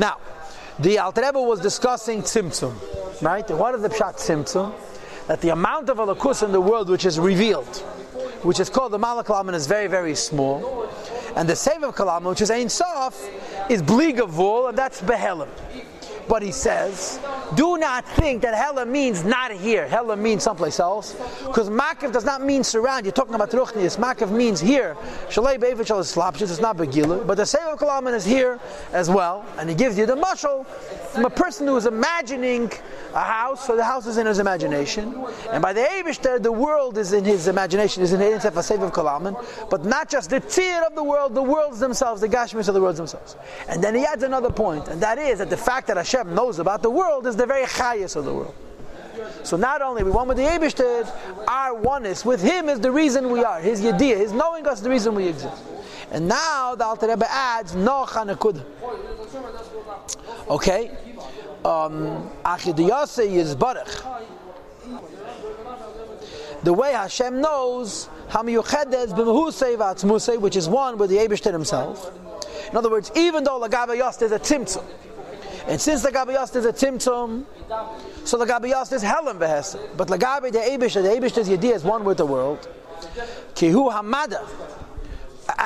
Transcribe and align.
Now, 0.00 0.16
the 0.78 0.98
Alter 0.98 1.20
Rebbe 1.20 1.42
was 1.42 1.60
discussing 1.60 2.22
Tzimtzum, 2.22 3.20
right? 3.20 3.48
What 3.50 3.74
is 3.74 3.82
the 3.82 3.90
Pshat 3.90 4.16
Tzimtzum? 4.16 4.72
That 5.26 5.42
the 5.42 5.50
amount 5.50 5.90
of 5.90 5.98
alakus 5.98 6.42
in 6.42 6.52
the 6.52 6.60
world 6.60 6.88
which 6.88 7.04
is 7.04 7.18
revealed, 7.18 7.76
which 8.42 8.60
is 8.60 8.70
called 8.70 8.92
the 8.92 8.98
Malak 8.98 9.26
Kalaman, 9.26 9.52
is 9.52 9.66
very, 9.66 9.88
very 9.88 10.14
small. 10.14 10.88
And 11.36 11.46
the 11.46 11.54
Save 11.54 11.82
of 11.82 11.94
Kalaman, 11.94 12.30
which 12.30 12.40
is 12.40 12.50
Ein 12.50 12.70
Sof, 12.70 13.14
is 13.68 13.82
Bligavul, 13.82 14.70
and 14.70 14.78
that's 14.78 15.02
Behelim. 15.02 15.50
But 16.26 16.40
he 16.42 16.50
says, 16.50 17.20
do 17.56 17.78
not 17.78 18.06
think 18.06 18.42
that 18.42 18.54
Hela 18.54 18.86
means 18.86 19.24
not 19.24 19.50
here. 19.52 19.88
Hela 19.88 20.16
means 20.16 20.42
someplace 20.42 20.80
else. 20.80 21.14
Because 21.46 21.68
Makiv 21.68 22.12
does 22.12 22.24
not 22.24 22.42
mean 22.42 22.64
surround. 22.64 23.04
You're 23.04 23.12
talking 23.12 23.34
about 23.34 23.50
Ruchnius. 23.50 23.98
Makiv 23.98 24.30
means 24.30 24.60
here. 24.60 24.96
Shalei 25.28 25.60
Be'evit 25.60 25.90
is 25.90 26.14
Slapshis. 26.14 26.42
It's 26.42 26.60
not 26.60 26.76
Begilu. 26.76 27.26
But 27.26 27.36
the 27.36 27.46
Sefer 27.46 27.76
Kalaman 27.76 28.14
is 28.14 28.24
here 28.24 28.60
as 28.92 29.10
well. 29.10 29.44
And 29.58 29.68
he 29.68 29.74
gives 29.74 29.98
you 29.98 30.06
the 30.06 30.16
mushal 30.16 30.66
from 31.12 31.24
a 31.24 31.30
person 31.30 31.66
who 31.66 31.76
is 31.76 31.86
imagining 31.86 32.70
a 33.14 33.20
house, 33.20 33.66
so 33.66 33.74
the 33.74 33.84
house 33.84 34.06
is 34.06 34.18
in 34.18 34.26
his 34.26 34.38
imagination. 34.38 35.24
And 35.50 35.60
by 35.60 35.72
the 35.72 35.80
Eivishter, 35.80 36.40
the 36.40 36.52
world 36.52 36.98
is 36.98 37.12
in 37.12 37.24
his 37.24 37.48
imagination, 37.48 38.02
is 38.02 38.12
in 38.12 38.40
Sefer 38.40 38.62
Sefer 38.62 38.90
Kalaman. 38.90 39.68
But 39.68 39.84
not 39.84 40.08
just 40.08 40.30
the 40.30 40.40
tzir 40.40 40.86
of 40.86 40.94
the 40.94 41.02
world, 41.02 41.34
the 41.34 41.42
worlds 41.42 41.80
themselves, 41.80 42.20
the 42.20 42.28
Gashmis 42.28 42.68
of 42.68 42.74
the 42.74 42.80
worlds 42.80 42.98
themselves. 42.98 43.36
And 43.68 43.82
then 43.82 43.94
he 43.94 44.04
adds 44.04 44.22
another 44.22 44.50
point, 44.50 44.88
and 44.88 45.00
that 45.02 45.18
is 45.18 45.38
that 45.38 45.50
the 45.50 45.56
fact 45.56 45.88
that 45.88 45.96
Hashem 45.96 46.34
knows 46.34 46.58
about 46.58 46.82
the 46.82 46.90
world 46.90 47.26
is 47.26 47.36
the 47.40 47.46
very 47.46 47.64
highest 47.64 48.16
of 48.16 48.26
the 48.26 48.34
world. 48.34 48.54
So 49.44 49.56
not 49.56 49.80
only 49.80 50.02
we 50.02 50.10
one 50.10 50.28
with 50.28 50.36
the 50.36 50.42
Abishted, 50.44 51.10
our 51.48 51.74
oneness 51.74 52.24
with 52.24 52.42
Him 52.42 52.68
is 52.68 52.80
the 52.80 52.90
reason 52.90 53.30
we 53.30 53.42
are. 53.42 53.60
His 53.60 53.80
Yediyah, 53.80 54.18
His 54.18 54.32
knowing 54.32 54.66
us, 54.66 54.78
is 54.78 54.84
the 54.84 54.90
reason 54.90 55.14
we 55.14 55.26
exist. 55.26 55.62
And 56.10 56.28
now 56.28 56.74
the 56.74 56.84
Alter 56.84 57.08
Rebbe 57.08 57.26
adds 57.30 57.74
no 57.74 58.04
chanakud. 58.06 58.62
Okay, 60.48 60.90
um, 61.64 62.30
achidiyase 62.44 63.26
is 63.26 63.56
barach. 63.56 64.26
The 66.62 66.72
way 66.74 66.92
Hashem 66.92 67.40
knows 67.40 68.10
hamiyuchedes 68.28 69.14
b'mehusei 69.14 69.78
v'atzmusei, 69.78 70.38
which 70.38 70.56
is 70.56 70.68
one 70.68 70.98
with 70.98 71.08
the 71.08 71.16
Abishted 71.16 71.52
Himself. 71.52 72.12
In 72.70 72.76
other 72.76 72.90
words, 72.90 73.10
even 73.16 73.44
though 73.44 73.58
Lagabe 73.60 73.96
Yost 73.96 74.20
is 74.20 74.32
a 74.32 74.38
tzimtzum, 74.38 74.84
and 75.66 75.80
since 75.80 76.02
the 76.02 76.10
Gabi 76.10 76.34
is 76.56 76.64
a 76.64 76.72
Timtum, 76.72 77.44
so 78.24 78.38
the 78.38 78.44
Gabi 78.44 78.92
is 78.92 79.02
Helen 79.02 79.38
Behesa. 79.38 79.96
But 79.96 80.08
the 80.08 80.18
Gabi, 80.18 80.52
the 80.52 80.58
Abish, 80.58 80.94
the 80.94 81.08
Abish's 81.08 81.48
Yediyah 81.48 81.74
is 81.74 81.84
one 81.84 82.04
with 82.04 82.18
the 82.18 82.26
world. 82.26 82.68
Kihu 83.54 83.92
Hamada. 83.92 84.48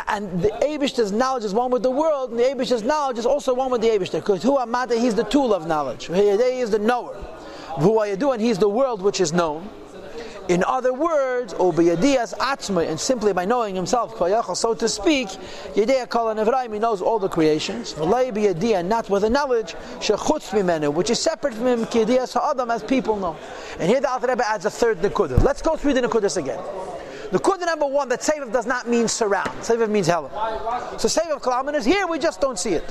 And 0.09 0.41
the 0.41 0.49
Abish's 0.49 1.13
knowledge 1.13 1.45
is 1.45 1.53
one 1.53 1.71
with 1.71 1.83
the 1.83 1.91
world, 1.91 2.31
and 2.31 2.39
the 2.39 2.45
Abish's 2.45 2.83
knowledge 2.83 3.19
is 3.19 3.27
also 3.27 3.53
one 3.55 3.71
with 3.71 3.83
the 3.83 3.89
Abish. 3.89 4.13
Because 4.13 4.43
Hu 4.43 4.57
Hamada, 4.57 4.99
he's 4.99 5.15
the 5.15 5.25
tool 5.25 5.53
of 5.53 5.67
knowledge. 5.67 6.07
He 6.07 6.15
is 6.15 6.71
the 6.71 6.79
knower. 6.79 7.15
Who 7.81 7.99
are 7.99 8.07
you 8.07 8.17
doing? 8.17 8.41
He's 8.41 8.59
the 8.59 8.69
world 8.69 9.03
which 9.03 9.21
is 9.21 9.33
known. 9.33 9.69
In 10.49 10.63
other 10.65 10.93
words, 10.93 11.55
obiyadiyas 11.55 12.35
atzma, 12.35 12.87
and 12.87 13.01
simply 13.01 13.33
by 13.33 13.47
knowing 13.47 13.75
himself, 13.75 14.19
so 14.19 14.75
to 14.75 14.89
speak, 14.89 15.29
yediyah 15.29 16.09
kol 16.09 16.35
he 16.73 16.79
knows 16.79 17.01
all 17.01 17.19
the 17.19 17.29
creations. 17.29 17.97
Not 17.97 19.09
with 19.09 19.25
a 19.25 19.31
knowledge 19.31 19.73
which 19.73 21.11
is 21.11 21.19
separate 21.21 21.55
from 21.55 21.67
him, 21.67 21.87
kiyadiyas 21.87 22.35
ha'adam, 22.35 22.71
as 22.71 22.83
people 22.83 23.17
know. 23.17 23.37
And 23.79 23.89
here 23.89 24.01
the 24.03 24.11
Alter 24.11 24.29
Rebbe 24.29 24.47
adds 24.47 24.67
a 24.67 24.71
third 24.71 24.99
nekudah. 24.99 25.43
Let's 25.43 25.63
go 25.63 25.77
through 25.77 25.95
the 25.95 26.03
nekudas 26.03 26.37
again. 26.37 26.63
The 27.33 27.39
kudah 27.41 27.65
number 27.67 27.87
one, 27.87 28.11
that 28.11 28.21
Sevav 28.21 28.53
does 28.53 28.67
not 28.67 28.87
mean 28.87 29.09
surround. 29.09 29.49
Sevav 29.61 29.89
means 29.89 30.07
helen. 30.07 30.31
So 31.01 31.09
Sevav 31.09 31.41
Kalaman 31.41 31.75
is 31.75 31.85
here, 31.85 32.07
we 32.07 32.19
just 32.19 32.41
don't 32.41 32.59
see 32.59 32.75
it. 32.75 32.87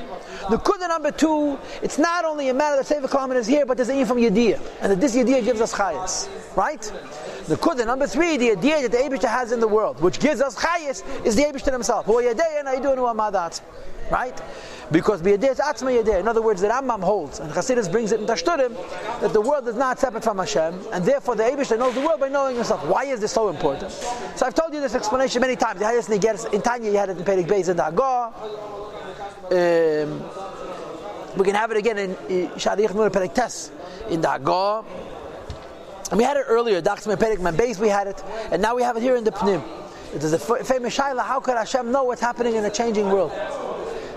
The 0.50 0.58
kudah 0.58 0.90
number 0.90 1.12
two, 1.12 1.58
it's 1.82 1.98
not 1.98 2.26
only 2.26 2.50
a 2.50 2.54
matter 2.54 2.82
that 2.82 2.86
Sevav 2.86 3.10
Kalaman 3.10 3.36
is 3.36 3.48
here, 3.48 3.66
but 3.66 3.78
there's 3.78 3.90
a 3.90 4.04
from 4.06 4.18
Yediyah. 4.18 4.60
And 4.82 4.92
that 4.92 5.00
this 5.00 5.16
Yediyah 5.16 5.46
gives 5.46 5.62
us 5.62 5.72
chayas. 5.74 6.28
Right? 6.58 6.92
The 7.48 7.58
kudah 7.58 7.86
number 7.86 8.08
three, 8.08 8.38
the 8.38 8.52
idea 8.52 8.82
that 8.82 8.92
the 8.92 8.98
Abishta 8.98 9.28
has 9.28 9.52
in 9.52 9.60
the 9.60 9.68
world, 9.68 10.00
which 10.02 10.20
gives 10.20 10.40
us 10.40 10.56
chayas, 10.56 11.04
is 11.26 11.36
the 11.36 11.44
Abishta 11.44 11.74
himself. 11.74 12.08
Right? 14.12 14.42
Because 14.92 15.22
biyadeh 15.22 15.58
atzma 15.58 16.04
yadeh. 16.04 16.20
in 16.20 16.28
other 16.28 16.42
words, 16.42 16.62
the 16.62 16.68
Rambam 16.68 17.02
holds, 17.02 17.40
and 17.40 17.52
Chassidus 17.52 17.92
brings 17.92 18.12
it 18.12 18.22
in 18.22 18.28
Tashturim, 18.28 18.76
that 19.22 19.34
the 19.34 19.42
world 19.42 19.68
is 19.68 19.76
not 19.76 20.00
separate 20.00 20.24
from 20.24 20.38
Hashem, 20.38 20.80
and 20.94 21.04
therefore 21.04 21.36
the 21.36 21.44
Abishta 21.44 21.78
knows 21.78 21.96
the 21.96 22.02
world 22.02 22.20
by 22.20 22.30
knowing 22.30 22.56
himself. 22.56 22.86
Why 22.86 23.06
is 23.06 23.20
this 23.20 23.32
so 23.32 23.50
important? 23.50 23.92
So 23.92 24.46
I've 24.46 24.56
told 24.56 24.74
you 24.74 24.80
this 24.80 24.96
explanation 24.96 25.42
many 25.42 25.56
times. 25.56 25.82
In 25.82 26.62
Tanya, 26.62 26.92
you 26.92 26.98
had 26.98 27.10
it 27.10 27.18
in 27.18 27.24
Perik 27.24 27.48
Beis 27.48 27.68
and 27.68 27.80
Dagah. 27.80 28.34
Um, 29.52 30.24
we 31.38 31.44
can 31.44 31.56
have 31.56 31.72
it 31.72 31.78
again 31.78 31.98
in 31.98 32.16
Shadich 32.52 32.94
Nur 32.94 33.10
Perik 33.10 33.34
Tes 33.34 33.72
in 34.10 34.22
Dagah. 34.22 34.86
And 36.10 36.18
we 36.18 36.24
had 36.24 36.38
it 36.38 36.46
earlier, 36.48 36.82
Dachs 36.82 37.08
Meperik 37.08 37.38
Membeis, 37.38 37.80
we 37.80 37.88
had 37.88 38.08
it, 38.08 38.24
and 38.52 38.62
now 38.62 38.76
we 38.76 38.84
have 38.84 38.98
it 38.98 39.02
here 39.02 39.16
in 39.16 39.24
the 39.24 39.32
Pnim. 39.32 39.64
It 40.14 40.24
is 40.24 40.34
a 40.34 40.40
famous 40.40 40.96
Shaila, 40.96 41.24
how 41.24 41.40
could 41.40 41.58
Hashem 41.58 41.92
know 41.92 42.04
what's 42.04 42.22
happening 42.22 42.56
in 42.56 42.66
a 42.66 42.70
changing 42.70 43.08
world? 43.08 43.32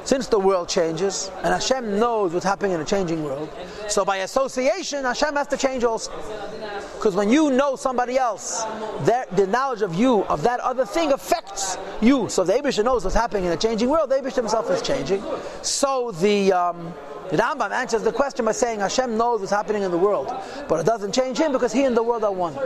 Since 0.05 0.29
the 0.29 0.39
world 0.39 0.69
changes, 0.69 1.31
and 1.39 1.49
Hashem 1.49 1.99
knows 1.99 2.33
what's 2.33 2.45
happening 2.45 2.73
in 2.73 2.81
a 2.81 2.85
changing 2.85 3.25
world, 3.25 3.49
so 3.89 4.05
by 4.05 4.19
association, 4.19 5.05
Hashem 5.05 5.35
has 5.35 5.49
to 5.49 5.57
change 5.57 5.85
also. 5.85 6.13
Because 6.95 7.15
when 7.15 7.29
you 7.29 7.51
know 7.51 7.77
somebody 7.77 8.19
else, 8.19 8.63
the 9.05 9.47
knowledge 9.49 9.83
of 9.83 9.95
you, 9.95 10.23
of 10.25 10.43
that 10.43 10.61
other 10.61 10.85
thing, 10.85 11.13
affects 11.13 11.79
you. 12.01 12.29
So 12.29 12.43
if 12.43 12.49
the 12.49 12.55
Abish 12.55 12.85
knows 12.85 13.05
what's 13.05 13.17
happening 13.17 13.47
in 13.47 13.53
a 13.53 13.57
changing 13.57 13.89
world, 13.89 14.11
the 14.11 14.17
Abish 14.17 14.35
himself 14.35 14.71
is 14.71 14.83
changing. 14.83 15.25
So 15.63 16.13
the. 16.13 16.53
Um, 16.53 16.95
the 17.31 17.37
Rambam 17.37 17.71
answers 17.71 18.03
the 18.03 18.13
question 18.13 18.45
by 18.45 18.53
saying 18.53 18.81
Hashem 18.81 19.17
knows 19.17 19.41
what's 19.41 19.53
happening 19.53 19.83
in 19.83 19.91
the 19.91 19.99
world, 19.99 20.33
but 20.69 20.81
it 20.81 20.87
doesn't 20.87 21.13
change 21.13 21.39
him 21.39 21.53
because 21.53 21.73
he 21.73 21.85
and 21.85 21.97
the 21.97 22.03
world 22.03 22.25
are 22.25 22.33
one. 22.33 22.57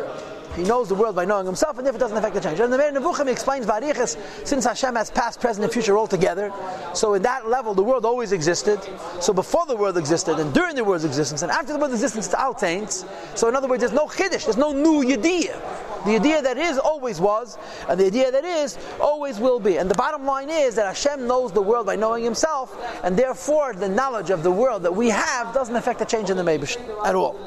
He 0.57 0.65
knows 0.65 0.89
the 0.89 0.95
world 0.97 1.15
by 1.15 1.25
knowing 1.25 1.47
himself, 1.47 1.79
and 1.79 1.87
if 1.87 1.95
it 1.95 1.99
doesn't 1.99 2.17
affect 2.17 2.35
the 2.35 2.41
change. 2.41 2.59
And 2.59 2.73
the 2.73 2.77
Moreh 2.77 2.93
Nevuchim 2.93 3.29
explains 3.29 3.67
Varichas, 3.67 4.17
since 4.45 4.65
Hashem 4.65 4.97
has 4.97 5.11
past, 5.11 5.41
present, 5.41 5.65
and 5.65 5.73
future 5.73 5.97
all 5.97 6.09
together, 6.09 6.53
so 6.93 7.15
in 7.15 7.23
that 7.23 7.49
level 7.49 7.73
the 7.73 7.83
world 7.83 8.05
always 8.05 8.33
existed. 8.33 8.81
So 9.21 9.33
before 9.33 9.65
the 9.67 9.77
world 9.77 9.97
existed, 9.97 10.39
and 10.39 10.53
during 10.53 10.75
the 10.75 10.85
world's 10.85 11.05
existence, 11.05 11.43
and 11.43 11.53
after 11.53 11.73
the 11.73 11.79
world's 11.79 11.95
existence, 11.95 12.27
it's 12.27 12.35
all 12.35 12.53
taints. 12.53 13.05
So 13.37 13.49
in 13.49 13.55
other 13.55 13.69
words, 13.69 13.81
there's 13.81 13.93
no 13.93 14.07
chiddush, 14.07 14.45
there's 14.45 14.57
no 14.57 14.73
new 14.73 15.05
yediyah. 15.05 15.90
The 16.07 16.17
idea 16.17 16.43
that 16.43 16.57
is 16.57 16.79
always 16.79 17.21
was, 17.21 17.59
and 17.89 17.99
the 18.01 18.07
idea 18.07 18.31
that 18.31 18.45
is 18.45 18.79
always 19.01 19.39
will 19.39 19.61
be. 19.61 19.77
And 19.77 19.91
the 19.91 19.95
bottom 19.95 20.25
line 20.25 20.49
is 20.49 20.75
that 20.77 20.87
Hashem 20.87 21.27
knows 21.27 21.53
the 21.53 21.63
world 21.63 21.87
by 21.87 21.97
knowing 21.97 22.25
Himself, 22.25 22.77
and 23.05 23.17
therefore 23.17 23.75
the 23.75 23.89
knowledge 23.89 24.31
of 24.31 24.43
the 24.43 24.51
world 24.51 24.83
that 24.83 24.95
we 24.95 25.09
have 25.09 25.53
doesn't 25.53 25.77
affect 25.77 25.99
the 25.99 26.05
change 26.05 26.31
in 26.31 26.37
the 26.37 26.43
Mebish 26.43 26.77
at 27.05 27.15
all. 27.15 27.39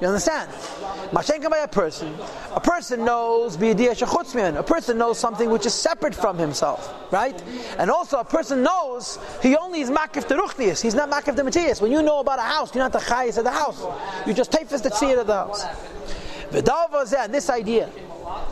You 0.00 0.08
understand? 0.08 0.50
Mashenka 1.12 1.48
by 1.48 1.58
a 1.58 1.68
person. 1.68 2.12
A 2.52 2.60
person 2.60 3.04
knows 3.04 3.56
A 3.56 4.62
person 4.62 4.98
knows 4.98 5.18
something 5.18 5.48
which 5.48 5.64
is 5.64 5.74
separate 5.74 6.14
from 6.14 6.38
himself, 6.38 6.92
right? 7.12 7.40
And 7.78 7.88
also 7.88 8.18
a 8.18 8.24
person 8.24 8.64
knows 8.64 9.20
he 9.40 9.56
only 9.56 9.80
is 9.80 9.90
makif 9.90 10.26
teruchnius. 10.26 10.82
He's 10.82 10.96
not 10.96 11.08
makif 11.08 11.36
the. 11.36 11.80
When 11.80 11.92
you 11.92 12.02
know 12.02 12.18
about 12.18 12.40
a 12.40 12.42
house, 12.42 12.74
you're 12.74 12.82
not 12.82 12.92
the 12.92 12.98
chayis 12.98 13.38
of 13.38 13.44
the 13.44 13.52
house. 13.52 13.80
You 14.26 14.34
just 14.34 14.50
take 14.50 14.68
the 14.68 14.76
tzir 14.76 15.20
of 15.20 15.28
the 15.28 15.34
house. 15.34 15.64
And 16.54 17.34
this 17.34 17.50
idea 17.50 17.90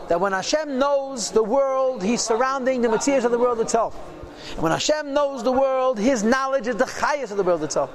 that 0.08 0.20
when 0.20 0.32
Hashem 0.32 0.78
knows 0.78 1.30
the 1.30 1.42
world, 1.42 2.02
He's 2.02 2.20
surrounding 2.20 2.80
the 2.80 2.88
materials 2.88 3.24
of 3.24 3.30
the 3.30 3.38
world 3.38 3.60
itself. 3.60 3.96
And 4.52 4.62
when 4.62 4.72
Hashem 4.72 5.12
knows 5.12 5.42
the 5.42 5.52
world, 5.52 5.98
His 5.98 6.22
knowledge 6.22 6.66
is 6.66 6.76
the 6.76 6.86
highest 6.86 7.30
of 7.30 7.36
the 7.36 7.44
world 7.44 7.62
itself. 7.62 7.90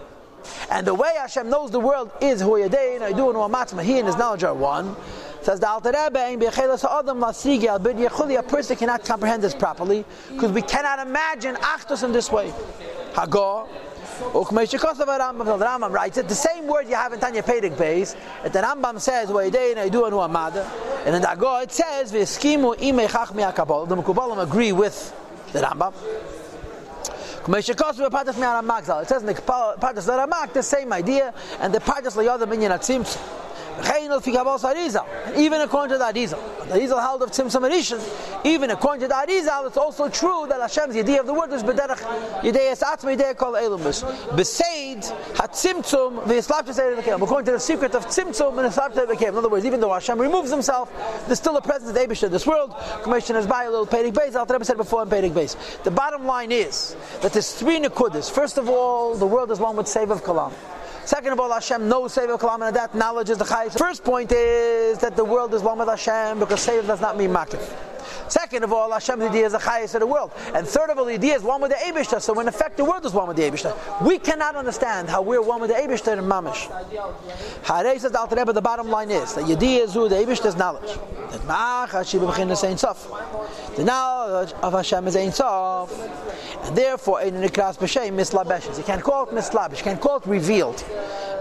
And 0.69 0.85
the 0.85 0.93
way 0.93 1.11
Hashem 1.17 1.49
knows 1.49 1.71
the 1.71 1.79
world 1.79 2.11
is 2.21 2.41
Hu 2.41 2.51
Yadein, 2.51 2.99
Aidu 2.99 3.33
and. 3.33 3.81
He 3.81 3.97
and 3.97 4.07
his 4.07 4.17
knowledge 4.17 4.43
are 4.43 4.53
one. 4.53 4.95
Says 5.41 5.59
the 5.59 5.69
Alter 5.69 5.91
Rebbe, 5.91 6.37
a 8.35 8.43
person 8.43 8.75
cannot 8.75 9.05
comprehend 9.05 9.43
this 9.43 9.53
properly 9.53 10.03
because 10.31 10.51
we 10.51 10.61
cannot 10.61 11.05
imagine 11.05 11.55
Achdus 11.55 12.03
in 12.03 12.11
this 12.11 12.31
way. 12.31 12.51
Hagor, 13.13 13.67
Rambam 15.65 15.91
writes 15.91 16.17
it, 16.17 16.27
the 16.27 16.35
same 16.35 16.67
word 16.67 16.87
you 16.87 16.95
have 16.95 17.13
in 17.13 17.19
Tanya 17.19 17.43
Pedic 17.43 17.77
base, 17.77 18.15
and 18.43 18.53
the 18.53 18.59
Rambam 18.59 18.99
says, 18.99 19.29
and 19.29 21.15
in 21.15 21.21
the 21.21 21.27
Agor 21.27 21.63
it 21.63 21.71
says, 21.71 22.11
the 22.11 22.19
Mekubalim 22.19 24.41
agree 24.41 24.71
with 24.71 25.13
the 25.51 25.59
Rambam. 25.59 25.93
It 27.47 29.07
says 29.07 29.21
in 29.21 29.27
the 29.27 29.35
Pardas 29.35 30.53
the 30.53 30.63
same 30.63 30.93
idea, 30.93 31.33
and 31.59 31.73
the 31.73 31.79
Pardas 31.79 32.15
Layodim 32.15 32.49
Minyan 32.49 32.71
Atzim 32.71 33.05
Even 33.77 35.61
according 35.61 35.91
to 35.91 35.97
the 35.97 36.05
Arizal, 36.05 36.67
the 36.69 36.75
Arizal 36.79 36.99
held 37.01 37.21
of 37.21 37.31
Tzimtzum 37.31 37.69
Rishon, 37.69 38.45
even 38.45 38.69
according 38.69 39.01
to 39.01 39.07
the 39.07 39.13
Arizal, 39.13 39.67
it's 39.67 39.77
also 39.77 40.07
true 40.09 40.45
that 40.47 40.61
Hashem's 40.61 40.95
idea 40.95 41.19
of 41.19 41.27
the 41.27 41.33
word 41.33 41.51
is 41.51 41.63
b'derech 41.63 41.99
yidei 42.41 42.71
atzma 42.71 43.17
yidei 43.17 43.35
kol 43.35 43.53
elumus. 43.53 44.03
Besaid 44.29 45.03
hatzimtzum 45.33 46.23
v'yislaptes 46.23 46.79
erev 46.79 47.21
According 47.21 47.45
to 47.45 47.51
the 47.51 47.59
secret 47.59 47.93
of 47.95 48.05
tzimtzum 48.07 48.57
and 48.63 48.71
yislaptes 48.71 49.05
erev 49.05 49.21
In 49.21 49.35
other 49.35 49.49
words, 49.49 49.65
even 49.65 49.79
though 49.79 49.93
Hashem 49.93 50.19
removes 50.19 50.51
himself, 50.51 50.91
there's 51.25 51.39
still 51.39 51.57
a 51.57 51.61
presence 51.61 51.89
of 51.91 51.97
Abish 51.97 52.23
in 52.23 52.31
this 52.31 52.47
world. 52.47 52.73
Commission 53.03 53.35
is 53.35 53.45
by 53.45 53.65
a 53.65 53.69
little 53.69 53.87
Pedig 53.87 54.13
Beis. 54.13 54.35
Al 54.35 54.63
said 54.63 54.77
before 54.77 55.03
in 55.03 55.09
Pedig 55.09 55.33
Beis. 55.33 55.55
The 55.83 55.91
bottom 55.91 56.25
line 56.25 56.51
is 56.51 56.95
that 57.21 57.33
there's 57.33 57.53
three 57.53 57.79
nekudas. 57.79 58.31
First 58.31 58.57
of 58.57 58.69
all, 58.69 59.15
the 59.15 59.27
world 59.27 59.51
is 59.51 59.59
one 59.59 59.75
with 59.75 59.87
save 59.87 60.11
of 60.11 60.23
kalam. 60.23 60.53
Second 61.05 61.33
of 61.33 61.39
all, 61.39 61.51
Hashem 61.51 61.87
knows 61.87 62.13
Sefer 62.13 62.35
Kalam, 62.37 62.67
and 62.67 62.75
that 62.75 62.95
knowledge 62.95 63.29
is 63.29 63.37
the 63.37 63.43
highest. 63.43 63.77
First 63.77 64.03
point 64.03 64.31
is 64.31 64.97
that 64.99 65.15
the 65.15 65.23
world 65.23 65.53
is 65.53 65.61
one 65.61 65.77
with 65.77 65.87
Hashem 65.87 66.39
because 66.39 66.61
Sefer 66.61 66.85
does 66.87 66.99
not 66.99 67.15
mean 67.15 67.29
Makif. 67.29 67.61
Second 68.27 68.44
of 68.63 68.73
all, 68.73 68.91
Hashem's 68.91 69.23
idea 69.23 69.45
is 69.45 69.51
the 69.51 69.59
highest 69.59 69.95
of 69.95 70.01
the 70.01 70.07
world. 70.07 70.31
And 70.53 70.67
third 70.67 70.89
of 70.89 70.97
all, 70.97 71.05
the 71.05 71.13
idea 71.13 71.35
is 71.35 71.43
one 71.43 71.61
with 71.61 71.71
the 71.71 71.77
Abishta. 71.77 72.21
So 72.21 72.39
in 72.39 72.47
effect, 72.47 72.77
the 72.77 72.85
world 72.85 73.05
is 73.05 73.13
one 73.13 73.27
with 73.27 73.37
the 73.37 73.43
Abishta. 73.43 74.05
We 74.05 74.19
cannot 74.19 74.55
understand 74.55 75.09
how 75.09 75.21
we're 75.21 75.41
one 75.41 75.61
with 75.61 75.69
the 75.69 75.75
Abishta 75.75 76.17
in 76.17 76.23
Mamish. 76.25 76.67
Harei 77.63 77.99
says 77.99 78.11
the 78.11 78.35
Rebbe, 78.35 78.53
the 78.53 78.61
bottom 78.61 78.89
line 78.89 79.11
is 79.11 79.33
that 79.35 79.45
Yediyah 79.45 79.83
is 79.85 79.93
who 79.93 80.09
the 80.09 80.15
Abishta 80.15 80.47
is 80.47 80.55
knowledge. 80.55 80.97
That 81.31 81.41
Ma'ach 81.41 81.89
Hashem 81.89 82.23
Ein 82.25 82.77
Sof. 82.77 83.75
The 83.75 83.83
knowledge 83.83 84.53
of 84.61 84.73
Hashem 84.73 85.07
is 85.07 85.15
Ein 85.15 85.31
Sof. 85.31 85.91
And 86.65 86.75
therefore, 86.75 87.21
in 87.21 87.39
the 87.39 87.47
Nikras 87.47 87.77
B'Shem, 87.77 88.13
Mislabeshes. 88.13 88.77
You 88.77 88.83
can't 88.83 89.03
call 89.03 89.27
it 89.27 89.29
Mislabesh. 89.29 89.77
You 89.77 89.83
can't 89.83 90.01
call 90.01 90.17
it 90.17 90.25
revealed. 90.25 90.77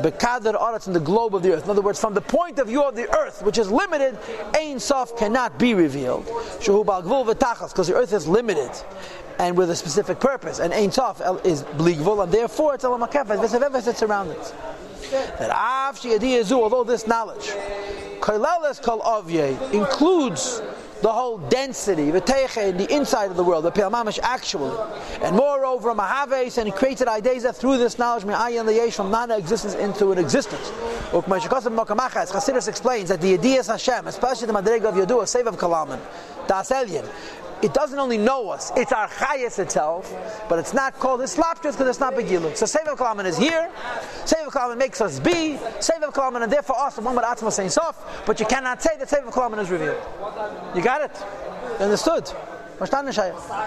Bekadr 0.01 0.61
Aretz 0.61 0.87
in 0.87 0.93
the 0.93 1.01
globe 1.01 1.35
of 1.35 1.43
the 1.43 1.53
earth. 1.55 1.65
In 1.65 1.71
other 1.71 1.81
words, 1.81 2.01
from 2.01 2.15
the 2.15 2.21
point 2.21 2.59
of 2.59 2.67
view 2.67 2.83
of 2.83 2.97
the 2.97 3.09
earth, 3.17 3.43
which 3.43 3.59
is 3.59 3.71
limited, 3.71 4.19
Ein 4.55 4.81
Sof 4.81 5.17
cannot 5.17 5.59
be 5.59 5.75
revealed. 5.75 6.27
Shehu 6.61 6.85
Balgvul 7.05 7.35
V'Tachas, 7.35 7.71
because 7.71 7.89
the 7.89 7.95
earth 7.95 8.13
is 8.13 8.27
limited 8.27 8.71
and 9.39 9.57
with 9.57 9.71
a 9.71 9.77
specific 9.77 10.21
purpose. 10.21 10.59
And 10.59 10.73
Ein 10.73 10.91
Sof 10.91 11.21
is 11.45 11.63
Bligvul, 11.65 12.23
and 12.23 12.33
therefore 12.33 12.75
it's 12.75 12.85
Elam 12.85 13.01
HaKefet, 13.03 13.39
Veseveves, 13.39 13.87
it's 13.89 14.03
around 14.03 14.31
it. 14.31 14.55
That 15.11 15.51
Av 15.51 15.99
She'adiyah 15.99 16.51
although 16.53 16.85
this 16.85 17.07
knowledge, 17.07 17.49
Kaileles 18.21 18.83
Kal 18.83 19.01
Avye, 19.01 19.73
includes 19.73 20.63
the 21.05 21.13
whole 21.13 21.37
density, 21.37 22.11
the 22.11 22.21
teiche 22.23 22.71
in 22.71 22.79
the 22.79 22.91
inside 22.91 23.31
of 23.31 23.37
the 23.37 23.45
world, 23.45 23.63
the 23.63 23.71
Mamish 23.71 24.19
actually. 24.23 24.75
And 25.21 25.37
moreover, 25.37 25.95
Mahaves, 25.95 26.57
and 26.57 26.67
he 26.67 26.73
created 26.73 27.09
ideas 27.09 27.45
through 27.59 27.77
this 27.77 27.99
knowledge, 27.99 28.25
Me'ayin 28.25 28.65
Liyesh, 28.65 28.95
from 28.95 29.11
non-existence 29.11 29.75
into 29.75 30.13
an 30.13 30.19
existence. 30.19 30.67
Chassidus 31.13 32.69
explains 32.69 33.11
that 33.11 33.21
the 33.21 33.35
ideas 33.35 33.67
Hashem, 33.67 34.07
especially 34.07 34.47
the 34.47 34.55
Madrega 34.55 34.85
of 34.85 34.95
Yadua, 34.95 35.29
save 35.29 35.47
of 35.47 35.59
Kalaman, 35.59 36.01
Das 36.47 36.71
Elyon, 36.71 37.07
it 37.65 37.73
doesn't 37.73 37.99
only 37.99 38.19
know 38.19 38.51
us, 38.51 38.71
it's 38.77 38.93
our 38.93 39.09
chayas 39.09 39.59
itself, 39.59 40.13
but 40.51 40.59
it's 40.59 40.75
not 40.75 40.93
called 40.99 41.21
Islaptus 41.21 41.73
because 41.73 41.89
it's 41.89 42.01
not 42.01 42.15
Begilut. 42.15 42.59
So 42.59 42.67
Sefer 42.67 42.95
Kalaman 42.95 43.25
is 43.25 43.39
here, 43.39 43.71
Sefer 44.27 44.51
Kalaman 44.51 44.77
makes 44.77 45.01
us 45.01 45.19
be, 45.19 45.57
Sefer 45.81 46.09
Kalaman, 46.09 46.43
and 46.43 46.53
therefore 46.53 46.79
us, 46.79 46.99
one 46.99 47.17
with 47.17 47.25
Atzma 47.25 47.51
saying 47.51 47.71
soft, 47.71 48.27
but 48.27 48.39
you 48.39 48.45
cannot 48.45 48.83
say 48.83 48.99
that 48.99 49.09
Sefer 49.09 49.31
Kalaman 49.31 49.61
is 49.61 49.71
revealed. 49.71 50.03
You 50.77 50.83
got 50.83 51.01
it? 51.01 51.17
You 51.79 51.87
understood? 51.87 52.31